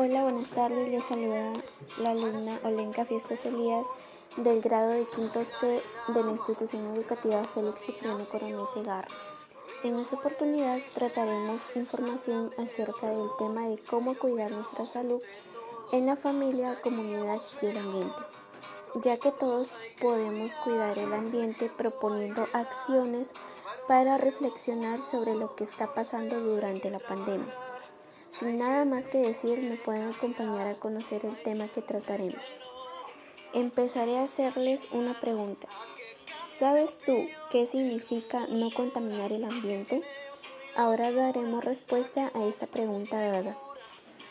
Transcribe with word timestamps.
Hola, 0.00 0.22
buenas 0.22 0.50
tardes. 0.50 0.92
Les 0.92 1.02
saluda 1.02 1.54
la 1.98 2.10
alumna 2.10 2.60
Olenka 2.62 3.04
Fiestas 3.04 3.44
Elías 3.44 3.84
del 4.36 4.60
grado 4.60 4.90
de 4.90 5.04
quinto 5.04 5.44
C 5.44 5.82
de 6.14 6.22
la 6.22 6.30
institución 6.30 6.86
educativa 6.94 7.42
Félix 7.52 7.80
Cipriano 7.80 8.24
Coronel 8.30 8.64
Segarra. 8.72 9.08
En 9.82 9.98
esta 9.98 10.14
oportunidad 10.14 10.78
trataremos 10.94 11.74
información 11.74 12.48
acerca 12.58 13.08
del 13.08 13.26
tema 13.40 13.66
de 13.66 13.78
cómo 13.90 14.14
cuidar 14.14 14.52
nuestra 14.52 14.84
salud 14.84 15.20
en 15.90 16.06
la 16.06 16.14
familia, 16.14 16.80
comunidad 16.80 17.40
y 17.60 17.66
el 17.66 17.78
ambiente, 17.78 18.22
ya 19.02 19.16
que 19.16 19.32
todos 19.32 19.68
podemos 20.00 20.52
cuidar 20.62 20.96
el 20.96 21.12
ambiente 21.12 21.72
proponiendo 21.76 22.46
acciones 22.52 23.30
para 23.88 24.16
reflexionar 24.16 24.98
sobre 24.98 25.34
lo 25.34 25.56
que 25.56 25.64
está 25.64 25.92
pasando 25.92 26.38
durante 26.38 26.88
la 26.88 27.00
pandemia. 27.00 27.52
Sin 28.38 28.58
nada 28.58 28.84
más 28.84 29.04
que 29.06 29.18
decir, 29.18 29.58
me 29.68 29.76
pueden 29.76 30.08
acompañar 30.08 30.68
a 30.68 30.74
conocer 30.78 31.24
el 31.24 31.36
tema 31.42 31.66
que 31.66 31.82
trataremos. 31.82 32.40
Empezaré 33.52 34.18
a 34.18 34.24
hacerles 34.24 34.86
una 34.92 35.18
pregunta. 35.20 35.66
¿Sabes 36.46 36.98
tú 36.98 37.16
qué 37.50 37.66
significa 37.66 38.46
no 38.46 38.70
contaminar 38.70 39.32
el 39.32 39.42
ambiente? 39.42 40.02
Ahora 40.76 41.10
daremos 41.10 41.64
respuesta 41.64 42.30
a 42.32 42.46
esta 42.46 42.68
pregunta 42.68 43.20
dada. 43.20 43.56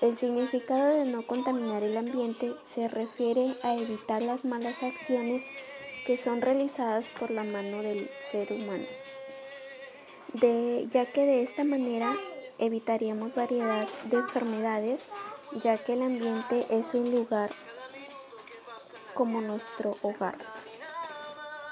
El 0.00 0.14
significado 0.14 0.86
de 0.86 1.10
no 1.10 1.26
contaminar 1.26 1.82
el 1.82 1.96
ambiente 1.96 2.52
se 2.64 2.86
refiere 2.86 3.54
a 3.64 3.74
evitar 3.74 4.22
las 4.22 4.44
malas 4.44 4.84
acciones 4.84 5.42
que 6.06 6.16
son 6.16 6.42
realizadas 6.42 7.10
por 7.18 7.32
la 7.32 7.42
mano 7.42 7.82
del 7.82 8.08
ser 8.24 8.52
humano, 8.52 8.84
de, 10.34 10.86
ya 10.90 11.06
que 11.06 11.22
de 11.22 11.42
esta 11.42 11.64
manera 11.64 12.14
evitaríamos 12.58 13.34
variedad 13.34 13.88
de 14.04 14.18
enfermedades, 14.18 15.06
ya 15.62 15.78
que 15.78 15.94
el 15.94 16.02
ambiente 16.02 16.66
es 16.70 16.94
un 16.94 17.10
lugar 17.10 17.50
como 19.14 19.40
nuestro 19.40 19.96
hogar. 20.02 20.36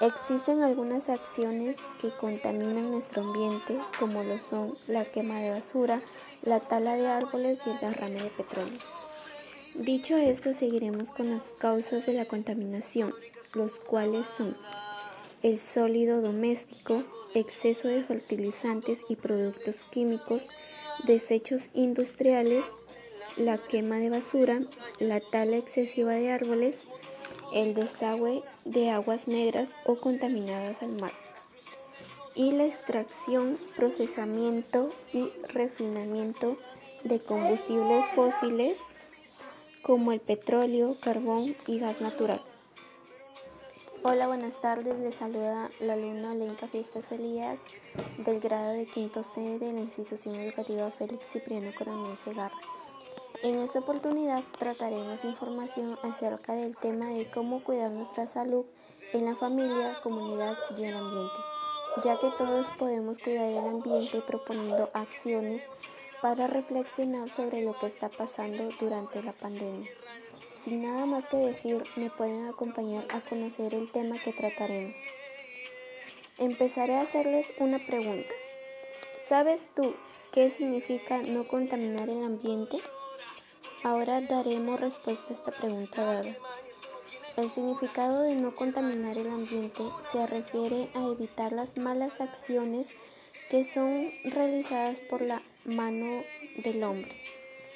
Existen 0.00 0.62
algunas 0.62 1.08
acciones 1.08 1.76
que 2.00 2.10
contaminan 2.10 2.90
nuestro 2.90 3.22
ambiente, 3.22 3.78
como 3.98 4.22
lo 4.24 4.38
son 4.38 4.72
la 4.88 5.04
quema 5.04 5.40
de 5.40 5.52
basura, 5.52 6.02
la 6.42 6.60
tala 6.60 6.94
de 6.94 7.06
árboles 7.06 7.62
y 7.66 7.70
el 7.70 7.78
derrame 7.78 8.22
de 8.22 8.30
petróleo. 8.30 8.78
Dicho 9.76 10.16
esto, 10.16 10.52
seguiremos 10.52 11.10
con 11.10 11.30
las 11.30 11.52
causas 11.58 12.06
de 12.06 12.12
la 12.12 12.26
contaminación, 12.26 13.14
los 13.54 13.74
cuales 13.74 14.26
son 14.26 14.56
el 15.44 15.58
sólido 15.58 16.22
doméstico, 16.22 17.02
exceso 17.34 17.86
de 17.86 18.02
fertilizantes 18.02 19.00
y 19.10 19.16
productos 19.16 19.84
químicos, 19.90 20.48
desechos 21.06 21.68
industriales, 21.74 22.64
la 23.36 23.58
quema 23.58 23.96
de 23.96 24.08
basura, 24.08 24.62
la 25.00 25.20
tala 25.20 25.58
excesiva 25.58 26.12
de 26.12 26.32
árboles, 26.32 26.84
el 27.52 27.74
desagüe 27.74 28.40
de 28.64 28.88
aguas 28.88 29.28
negras 29.28 29.72
o 29.84 29.96
contaminadas 29.96 30.82
al 30.82 30.92
mar 30.92 31.12
y 32.34 32.52
la 32.52 32.64
extracción, 32.64 33.58
procesamiento 33.76 34.90
y 35.12 35.28
refinamiento 35.52 36.56
de 37.04 37.20
combustibles 37.20 38.02
fósiles 38.14 38.78
como 39.82 40.12
el 40.12 40.20
petróleo, 40.20 40.96
carbón 41.02 41.54
y 41.66 41.80
gas 41.80 42.00
natural. 42.00 42.40
Hola, 44.06 44.26
buenas 44.26 44.60
tardes. 44.60 44.98
Les 44.98 45.14
saluda 45.14 45.70
la 45.80 45.94
alumna 45.94 46.34
Lenka 46.34 46.68
Fiestas 46.68 47.10
Elías 47.10 47.58
del 48.18 48.38
grado 48.38 48.74
de 48.74 48.84
quinto 48.84 49.22
C 49.22 49.58
de 49.58 49.72
la 49.72 49.80
institución 49.80 50.34
educativa 50.34 50.90
Félix 50.90 51.26
Cipriano 51.26 51.70
Coronel 51.78 52.14
Segarra. 52.14 52.58
En 53.42 53.60
esta 53.60 53.78
oportunidad 53.78 54.44
trataremos 54.58 55.24
información 55.24 55.96
acerca 56.02 56.52
del 56.52 56.76
tema 56.76 57.06
de 57.06 57.30
cómo 57.30 57.64
cuidar 57.64 57.92
nuestra 57.92 58.26
salud 58.26 58.66
en 59.14 59.24
la 59.24 59.34
familia, 59.36 59.98
comunidad 60.02 60.54
y 60.76 60.84
el 60.84 60.96
ambiente, 60.96 61.40
ya 62.04 62.20
que 62.20 62.30
todos 62.36 62.66
podemos 62.78 63.18
cuidar 63.18 63.46
el 63.46 63.66
ambiente 63.66 64.20
proponiendo 64.20 64.90
acciones 64.92 65.62
para 66.20 66.46
reflexionar 66.46 67.30
sobre 67.30 67.62
lo 67.62 67.72
que 67.78 67.86
está 67.86 68.10
pasando 68.10 68.68
durante 68.78 69.22
la 69.22 69.32
pandemia. 69.32 69.88
Sin 70.64 70.82
nada 70.82 71.04
más 71.04 71.26
que 71.26 71.36
decir, 71.36 71.82
me 71.96 72.08
pueden 72.08 72.46
acompañar 72.46 73.04
a 73.10 73.20
conocer 73.20 73.74
el 73.74 73.92
tema 73.92 74.16
que 74.18 74.32
trataremos. 74.32 74.96
Empezaré 76.38 76.94
a 76.94 77.02
hacerles 77.02 77.52
una 77.58 77.78
pregunta. 77.84 78.32
¿Sabes 79.28 79.68
tú 79.76 79.94
qué 80.32 80.48
significa 80.48 81.18
no 81.18 81.46
contaminar 81.46 82.08
el 82.08 82.24
ambiente? 82.24 82.78
Ahora 83.82 84.22
daremos 84.22 84.80
respuesta 84.80 85.26
a 85.28 85.36
esta 85.36 85.52
pregunta 85.52 86.02
dada. 86.02 86.34
El 87.36 87.50
significado 87.50 88.22
de 88.22 88.34
no 88.34 88.54
contaminar 88.54 89.18
el 89.18 89.28
ambiente 89.28 89.82
se 90.10 90.26
refiere 90.26 90.88
a 90.94 91.12
evitar 91.12 91.52
las 91.52 91.76
malas 91.76 92.22
acciones 92.22 92.94
que 93.50 93.64
son 93.64 94.10
realizadas 94.24 95.02
por 95.02 95.20
la 95.20 95.42
mano 95.66 96.22
del 96.64 96.82
hombre 96.84 97.23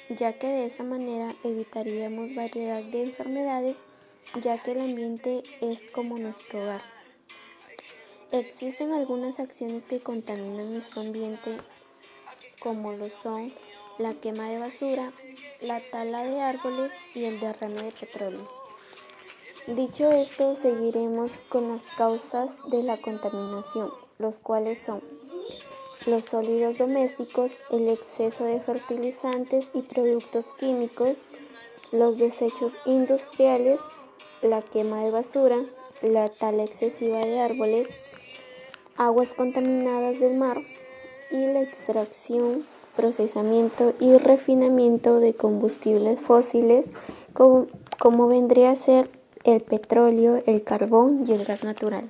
ya 0.09 0.33
que 0.33 0.47
de 0.47 0.65
esa 0.65 0.83
manera 0.83 1.35
evitaríamos 1.43 2.33
variedad 2.33 2.81
de 2.83 3.03
enfermedades, 3.03 3.77
ya 4.41 4.57
que 4.57 4.71
el 4.71 4.81
ambiente 4.81 5.43
es 5.61 5.85
como 5.91 6.17
nuestro 6.17 6.59
hogar. 6.61 6.81
Existen 8.31 8.91
algunas 8.91 9.39
acciones 9.39 9.83
que 9.83 10.01
contaminan 10.01 10.73
nuestro 10.73 11.01
ambiente, 11.01 11.57
como 12.59 12.93
lo 12.93 13.09
son 13.09 13.53
la 13.97 14.13
quema 14.13 14.49
de 14.49 14.59
basura, 14.59 15.11
la 15.61 15.81
tala 15.91 16.23
de 16.23 16.41
árboles 16.41 16.91
y 17.15 17.25
el 17.25 17.39
derrame 17.39 17.83
de 17.83 17.91
petróleo. 17.91 18.47
Dicho 19.67 20.11
esto, 20.11 20.55
seguiremos 20.55 21.31
con 21.49 21.69
las 21.69 21.83
causas 21.97 22.51
de 22.71 22.81
la 22.81 22.97
contaminación, 22.97 23.91
los 24.17 24.39
cuales 24.39 24.79
son 24.79 25.01
los 26.05 26.23
sólidos 26.23 26.77
domésticos, 26.77 27.51
el 27.71 27.89
exceso 27.89 28.45
de 28.45 28.59
fertilizantes 28.59 29.71
y 29.73 29.81
productos 29.81 30.53
químicos, 30.57 31.17
los 31.91 32.17
desechos 32.17 32.87
industriales, 32.87 33.81
la 34.41 34.61
quema 34.61 35.03
de 35.03 35.11
basura, 35.11 35.57
la 36.01 36.29
tala 36.29 36.63
excesiva 36.63 37.19
de 37.19 37.39
árboles, 37.39 37.87
aguas 38.97 39.33
contaminadas 39.33 40.19
del 40.19 40.37
mar 40.37 40.57
y 41.31 41.45
la 41.53 41.61
extracción, 41.61 42.65
procesamiento 42.95 43.93
y 43.99 44.17
refinamiento 44.17 45.19
de 45.19 45.33
combustibles 45.33 46.21
fósiles 46.21 46.91
como, 47.33 47.67
como 47.97 48.27
vendría 48.27 48.71
a 48.71 48.75
ser 48.75 49.09
el 49.43 49.61
petróleo, 49.61 50.41
el 50.45 50.63
carbón 50.63 51.23
y 51.27 51.33
el 51.33 51.45
gas 51.45 51.63
natural. 51.63 52.09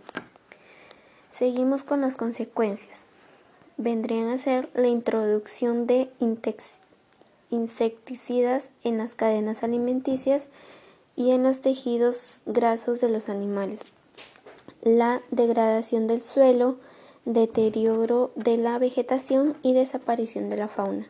Seguimos 1.32 1.84
con 1.84 2.02
las 2.02 2.16
consecuencias 2.16 3.09
vendrían 3.80 4.28
a 4.28 4.38
ser 4.38 4.70
la 4.76 4.88
introducción 4.90 5.88
de 5.88 6.12
insecticidas 7.50 8.66
en 8.84 8.98
las 8.98 9.16
cadenas 9.16 9.64
alimenticias 9.64 10.48
y 11.16 11.32
en 11.32 11.44
los 11.44 11.62
tejidos 11.62 12.42
grasos 12.46 13.00
de 13.00 13.10
los 13.10 13.30
animales, 13.30 13.82
la 14.84 15.22
degradación 15.32 16.08
del 16.08 16.22
suelo, 16.22 16.76
deterioro 17.24 18.32
de 18.36 18.58
la 18.58 18.78
vegetación 18.80 19.56
y 19.64 19.74
desaparición 19.74 20.50
de 20.50 20.58
la 20.58 20.68
fauna, 20.68 21.08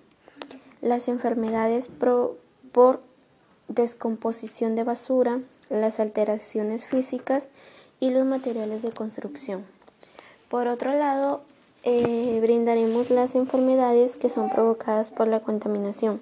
las 0.82 1.08
enfermedades 1.08 1.90
por 2.72 3.02
descomposición 3.68 4.76
de 4.76 4.84
basura, 4.84 5.42
las 5.70 6.00
alteraciones 6.00 6.86
físicas 6.86 7.48
y 8.00 8.12
los 8.12 8.26
materiales 8.26 8.84
de 8.84 8.92
construcción. 8.92 9.66
Por 10.50 10.68
otro 10.68 10.94
lado, 10.94 11.42
eh, 11.84 12.40
brindaremos 12.42 13.10
las 13.10 13.36
enfermedades 13.36 14.18
que 14.18 14.30
son 14.30 14.50
provocadas 14.50 15.12
por 15.12 15.28
la 15.28 15.40
contaminación, 15.40 16.22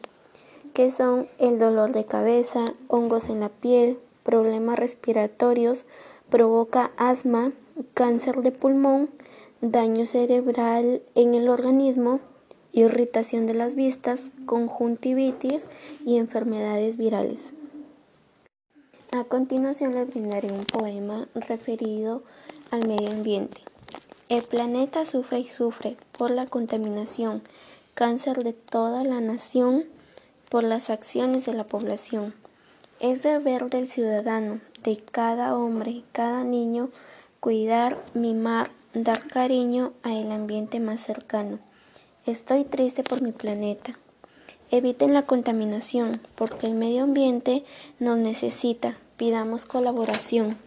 que 0.73 0.91
son 0.91 1.27
el 1.39 1.57
dolor 1.57 1.91
de 1.91 2.05
cabeza, 2.05 2.73
hongos 2.87 3.29
en 3.29 3.39
la 3.39 3.49
piel, 3.49 3.97
problemas 4.23 4.77
respiratorios, 4.77 5.85
provoca 6.29 6.91
asma, 6.97 7.53
cáncer 7.93 8.41
de 8.41 8.51
pulmón, 8.51 9.09
daño 9.61 10.05
cerebral 10.05 11.01
en 11.15 11.33
el 11.33 11.49
organismo, 11.49 12.19
irritación 12.73 13.47
de 13.47 13.53
las 13.53 13.75
vistas, 13.75 14.25
conjuntivitis 14.45 15.67
y 16.05 16.17
enfermedades 16.17 16.97
virales. 16.97 17.53
A 19.11 19.23
continuación 19.23 19.95
les 19.95 20.07
brindaré 20.07 20.51
un 20.51 20.65
poema 20.65 21.27
referido 21.33 22.23
al 22.69 22.87
medio 22.87 23.09
ambiente. 23.09 23.61
El 24.29 24.43
planeta 24.43 25.05
sufre 25.05 25.39
y 25.39 25.47
sufre 25.47 25.95
por 26.17 26.31
la 26.31 26.45
contaminación, 26.47 27.41
cáncer 27.93 28.43
de 28.43 28.51
toda 28.51 29.05
la 29.05 29.21
nación 29.21 29.85
por 30.49 30.63
las 30.63 30.89
acciones 30.89 31.45
de 31.45 31.53
la 31.53 31.65
población. 31.65 32.33
Es 32.99 33.23
deber 33.23 33.69
del 33.69 33.87
ciudadano, 33.87 34.59
de 34.83 34.97
cada 34.97 35.55
hombre, 35.55 36.03
cada 36.11 36.43
niño, 36.43 36.89
cuidar, 37.39 38.03
mimar, 38.13 38.69
dar 38.93 39.27
cariño 39.27 39.93
a 40.03 40.13
el 40.13 40.29
ambiente 40.33 40.81
más 40.81 40.99
cercano. 40.99 41.59
Estoy 42.25 42.65
triste 42.65 43.03
por 43.03 43.21
mi 43.21 43.31
planeta. 43.31 43.97
Eviten 44.71 45.13
la 45.13 45.25
contaminación, 45.25 46.19
porque 46.35 46.67
el 46.67 46.73
medio 46.73 47.03
ambiente 47.03 47.63
nos 47.99 48.17
necesita. 48.17 48.97
Pidamos 49.15 49.65
colaboración. 49.65 50.57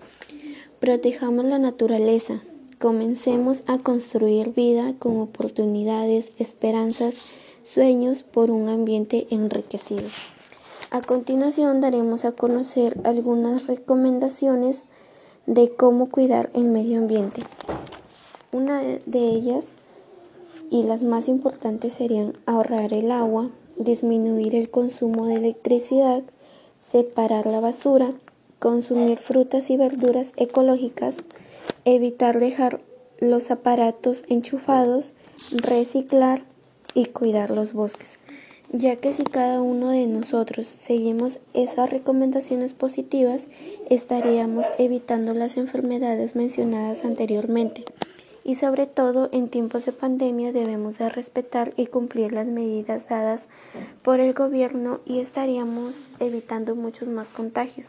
Protejamos 0.78 1.44
la 1.44 1.58
naturaleza. 1.58 2.40
Comencemos 2.80 3.62
a 3.66 3.76
construir 3.76 4.54
vida 4.54 4.94
con 4.98 5.20
oportunidades, 5.20 6.30
esperanzas, 6.38 7.34
sueños 7.62 8.22
por 8.22 8.50
un 8.50 8.70
ambiente 8.70 9.26
enriquecido. 9.28 10.08
A 10.90 11.02
continuación 11.02 11.82
daremos 11.82 12.24
a 12.24 12.32
conocer 12.32 12.98
algunas 13.04 13.66
recomendaciones 13.66 14.84
de 15.44 15.68
cómo 15.74 16.08
cuidar 16.08 16.48
el 16.54 16.64
medio 16.68 16.96
ambiente. 16.96 17.42
Una 18.50 18.80
de 18.80 19.28
ellas 19.28 19.66
y 20.70 20.84
las 20.84 21.02
más 21.02 21.28
importantes 21.28 21.92
serían 21.92 22.32
ahorrar 22.46 22.94
el 22.94 23.10
agua, 23.10 23.50
disminuir 23.76 24.54
el 24.54 24.70
consumo 24.70 25.26
de 25.26 25.34
electricidad, 25.34 26.22
separar 26.82 27.44
la 27.44 27.60
basura, 27.60 28.14
consumir 28.58 29.18
frutas 29.18 29.68
y 29.68 29.76
verduras 29.76 30.32
ecológicas, 30.38 31.18
evitar 31.84 32.38
dejar 32.38 32.80
los 33.20 33.50
aparatos 33.50 34.24
enchufados, 34.28 35.12
reciclar 35.52 36.42
y 36.94 37.06
cuidar 37.06 37.50
los 37.50 37.72
bosques, 37.72 38.18
ya 38.72 38.96
que 38.96 39.12
si 39.12 39.24
cada 39.24 39.60
uno 39.60 39.90
de 39.90 40.06
nosotros 40.06 40.66
seguimos 40.66 41.40
esas 41.54 41.90
recomendaciones 41.90 42.72
positivas, 42.72 43.46
estaríamos 43.88 44.66
evitando 44.78 45.34
las 45.34 45.56
enfermedades 45.56 46.36
mencionadas 46.36 47.04
anteriormente 47.04 47.84
y 48.44 48.54
sobre 48.54 48.86
todo 48.86 49.28
en 49.32 49.48
tiempos 49.48 49.86
de 49.86 49.92
pandemia 49.92 50.52
debemos 50.52 50.98
de 50.98 51.08
respetar 51.08 51.72
y 51.76 51.86
cumplir 51.86 52.32
las 52.32 52.46
medidas 52.46 53.08
dadas 53.08 53.48
por 54.02 54.20
el 54.20 54.32
gobierno 54.32 55.00
y 55.04 55.20
estaríamos 55.20 55.94
evitando 56.18 56.74
muchos 56.74 57.08
más 57.08 57.28
contagios. 57.28 57.88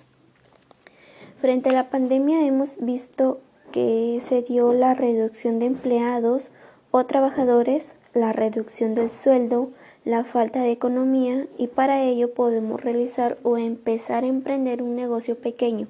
Frente 1.40 1.70
a 1.70 1.74
la 1.74 1.90
pandemia 1.90 2.46
hemos 2.46 2.78
visto 2.80 3.40
que 3.72 4.20
se 4.24 4.42
dio 4.42 4.74
la 4.74 4.94
reducción 4.94 5.60
de 5.60 5.66
empleados 5.66 6.52
o 6.92 7.06
trabajadores, 7.06 7.96
la 8.14 8.34
reducción 8.34 8.96
del 8.96 9.10
sueldo, 9.10 9.70
la 10.04 10.24
falta 10.24 10.62
de 10.62 10.72
economía 10.72 11.48
y 11.58 11.68
para 11.68 12.04
ello 12.04 12.34
podemos 12.34 12.82
realizar 12.82 13.38
o 13.44 13.58
empezar 13.58 14.24
a 14.24 14.28
emprender 14.28 14.82
un 14.82 14.96
negocio 14.96 15.36
pequeño, 15.36 15.88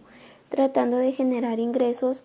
tratando 0.49 0.97
de 0.97 1.11
generar 1.11 1.59
ingresos 1.59 2.23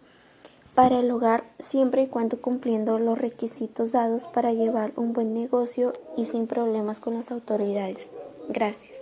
para 0.75 0.99
el 0.99 1.11
hogar 1.11 1.45
siempre 1.59 2.03
y 2.03 2.07
cuando 2.07 2.41
cumpliendo 2.41 2.99
los 2.99 3.19
requisitos 3.19 3.93
dados 3.93 4.27
para 4.27 4.53
llevar 4.53 4.93
un 4.97 5.15
buen 5.15 5.33
negocio 5.33 5.95
y 6.17 6.27
sin 6.27 6.47
problemas 6.47 7.01
con 7.01 7.15
las 7.15 7.31
autoridades. 7.31 8.11
Gracias. 8.49 8.96